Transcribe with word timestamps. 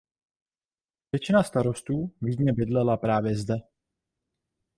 Většina 1.11 1.43
starostů 1.43 2.11
Vídně 2.21 2.53
bydlela 2.53 2.97
právě 2.97 3.35
zde. 3.35 3.55